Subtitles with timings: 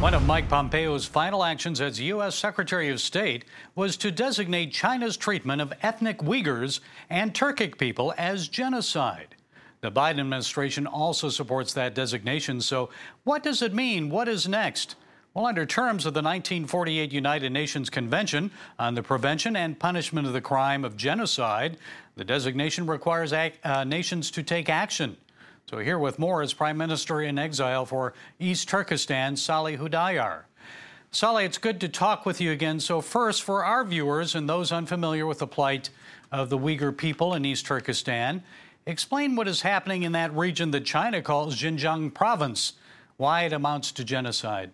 [0.00, 2.36] One of Mike Pompeo's final actions as U.S.
[2.36, 8.46] Secretary of State was to designate China's treatment of ethnic Uyghurs and Turkic people as
[8.46, 9.34] genocide.
[9.80, 12.60] The Biden administration also supports that designation.
[12.60, 12.90] So,
[13.24, 14.10] what does it mean?
[14.10, 14.96] What is next?
[15.32, 20.34] Well, under terms of the 1948 United Nations Convention on the Prevention and Punishment of
[20.34, 21.78] the Crime of Genocide,
[22.16, 25.16] the designation requires uh, nations to take action.
[25.68, 30.44] So, here with more is Prime Minister in exile for East Turkestan, Salih Hudayar.
[31.10, 32.78] Salih, it's good to talk with you again.
[32.78, 35.90] So, first, for our viewers and those unfamiliar with the plight
[36.30, 38.44] of the Uyghur people in East Turkestan,
[38.86, 42.74] explain what is happening in that region that China calls Xinjiang province,
[43.16, 44.70] why it amounts to genocide.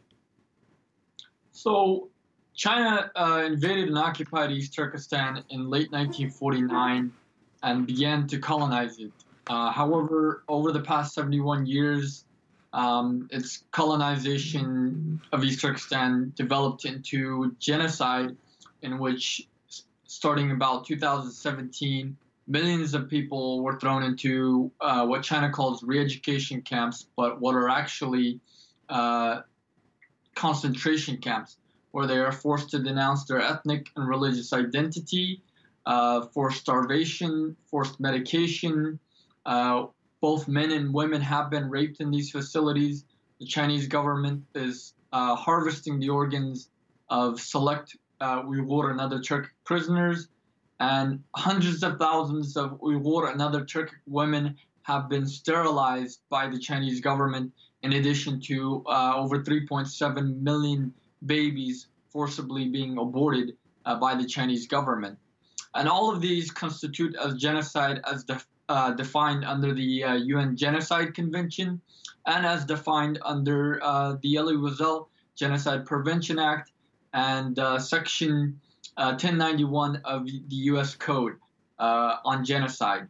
[1.53, 2.11] So,
[2.55, 7.11] China uh, invaded and occupied East Turkestan in late 1949
[7.63, 9.11] and began to colonize it.
[9.47, 12.25] Uh, however, over the past 71 years,
[12.73, 18.37] um, its colonization of East Turkestan developed into genocide,
[18.83, 19.47] in which,
[20.07, 22.17] starting about 2017,
[22.47, 27.69] millions of people were thrown into uh, what China calls re-education camps, but what are
[27.69, 28.41] actually
[28.89, 29.41] uh,
[30.35, 31.57] concentration camps,
[31.91, 35.43] where they are forced to denounce their ethnic and religious identity,
[35.85, 38.99] uh, forced starvation, forced medication,
[39.47, 39.87] uh,
[40.21, 43.05] both men and women have been raped in these facilities.
[43.41, 46.71] The Chinese government is uh, harvesting the organs
[47.11, 50.29] of select uh, Uyghur and other Turkic prisoners,
[50.81, 56.59] and hundreds of thousands of Uyghur and other Turkic women have been sterilized by the
[56.59, 60.93] Chinese government, in addition to uh, over 3.7 million
[61.27, 65.19] babies forcibly being aborted uh, by the Chinese government.
[65.75, 70.57] And all of these constitute as genocide as the uh, defined under the uh, UN
[70.57, 71.81] Genocide Convention
[72.27, 76.71] and as defined under uh, the Elie Wiesel Genocide Prevention Act
[77.13, 78.61] and uh, Section
[78.97, 80.95] 1091 uh, of the U.S.
[80.95, 81.35] Code
[81.79, 83.09] uh, on genocide.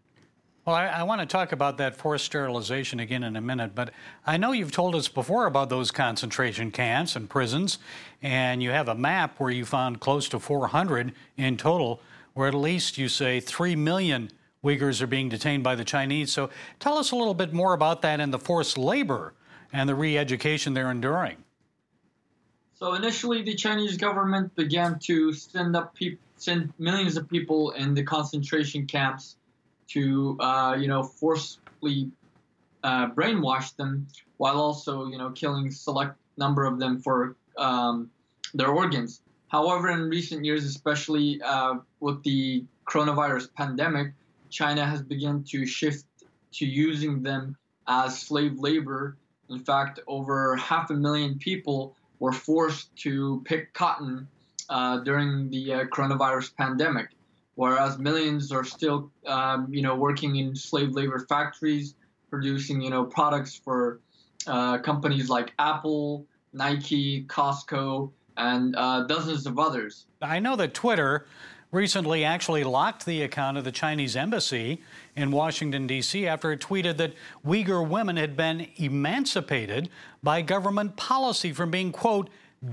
[0.64, 3.90] Well, I, I, want to talk about that forced sterilization again in a minute, but
[4.24, 7.78] I know you've told us before about those concentration camps and prisons,
[8.22, 12.00] and you have a map where you found close to 400 in total,
[12.34, 14.30] where at least you say 3 million
[14.64, 16.32] Uyghurs are being detained by the Chinese.
[16.32, 19.34] So tell us a little bit more about that and the forced labor
[19.72, 21.36] and the re education they're enduring.
[22.74, 27.94] So initially, the Chinese government began to send up pe- send millions of people in
[27.94, 29.36] the concentration camps
[29.88, 32.10] to, uh, you know, forcibly
[32.82, 34.06] uh, brainwash them,
[34.38, 38.10] while also, you know, killing select number of them for um,
[38.54, 39.20] their organs.
[39.48, 44.12] However, in recent years, especially uh, with the coronavirus pandemic,
[44.52, 46.04] China has begun to shift
[46.52, 47.56] to using them
[47.88, 49.16] as slave labor.
[49.48, 54.28] In fact, over half a million people were forced to pick cotton
[54.68, 57.08] uh, during the uh, coronavirus pandemic,
[57.56, 61.94] whereas millions are still, um, you know, working in slave labor factories,
[62.30, 64.00] producing, you know, products for
[64.46, 70.06] uh, companies like Apple, Nike, Costco, and uh, dozens of others.
[70.20, 71.26] I know that Twitter
[71.72, 74.82] recently actually locked the account of the Chinese embassy
[75.16, 79.88] in Washington, D.C., after it tweeted that Uyghur women had been emancipated
[80.22, 82.30] by government policy from being, quote,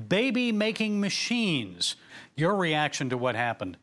[0.07, 1.95] baby making machines.
[2.35, 3.77] Your reaction to what happened?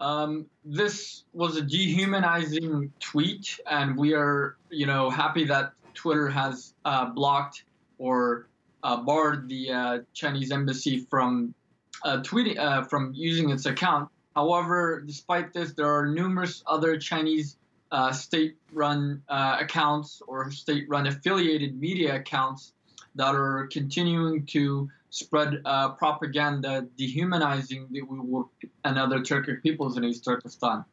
[0.00, 6.74] Um, this was a dehumanizing tweet, and we are, you know, happy that Twitter has
[6.84, 7.64] uh, blocked
[7.96, 8.48] or
[8.82, 11.54] uh, barred the uh, Chinese embassy from
[12.02, 14.08] uh, tweeting uh, from using its account.
[14.34, 17.56] However, despite this, there are numerous other Chinese
[17.92, 22.72] uh, state-run uh, accounts or state-run affiliated media accounts
[23.14, 28.48] that are continuing to spread uh, propaganda dehumanizing the Uyghur
[28.84, 30.84] and other Turkic peoples in East Turkestan.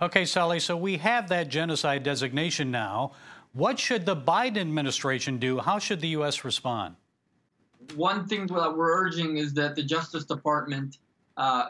[0.00, 0.60] Okay, Salih.
[0.60, 3.12] so we have that genocide designation now.
[3.52, 5.58] What should the Biden administration do?
[5.58, 6.44] How should the U.S.
[6.44, 6.96] respond?
[7.94, 10.98] One thing that we're urging is that the Justice Department
[11.36, 11.68] uh,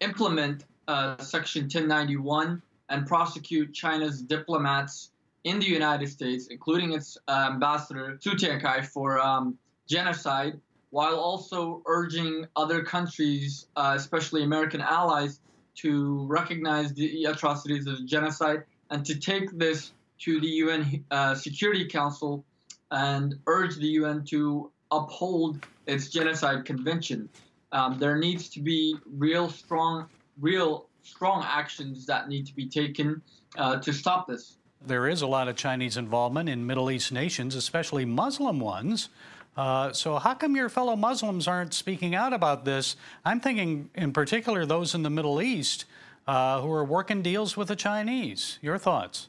[0.00, 5.10] implement uh, Section 1091 and prosecute China's diplomats
[5.44, 11.82] in the United States, including its uh, ambassador Cui Tiankai, for um, genocide, while also
[11.86, 15.40] urging other countries, uh, especially American allies,
[15.76, 21.86] to recognize the atrocities of genocide and to take this to the UN uh, Security
[21.86, 22.44] Council
[22.90, 27.28] and urge the UN to uphold its genocide convention.
[27.72, 30.08] Um, there needs to be real strong,
[30.40, 33.20] real strong actions that need to be taken
[33.56, 34.56] uh, to stop this.
[34.86, 39.08] There is a lot of Chinese involvement in Middle East nations, especially Muslim ones.
[39.56, 42.94] Uh, so, how come your fellow Muslims aren't speaking out about this?
[43.24, 45.84] I'm thinking, in particular, those in the Middle East
[46.28, 48.58] uh, who are working deals with the Chinese.
[48.62, 49.28] Your thoughts?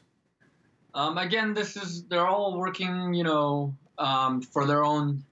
[0.94, 5.24] Um, again, this is they're all working, you know, um, for their own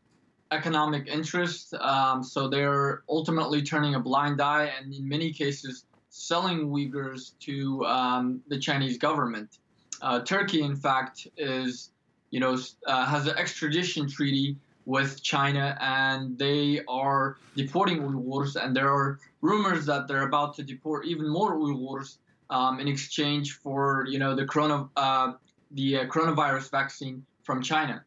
[0.51, 1.75] economic interest.
[1.75, 7.85] Um, so they're ultimately turning a blind eye, and in many cases, selling Uyghurs to
[7.87, 9.59] um, the Chinese government.
[10.01, 11.91] Uh, Turkey, in fact, is
[12.31, 14.57] you know uh, has an extradition treaty
[14.89, 18.57] with China, and they are deporting Uyghurs.
[18.57, 22.17] And there are rumors that they're about to deport even more Uyghurs
[22.49, 25.33] um, in exchange for, you know, the corona uh,
[25.73, 28.03] the uh, coronavirus vaccine from China.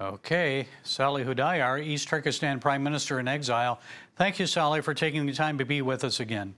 [0.00, 3.80] Okay, Salih Hudayar, East Turkestan Prime Minister in exile.
[4.16, 6.56] Thank you, Sally, for taking the time to be with us again.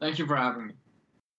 [0.00, 0.74] Thank you for having me.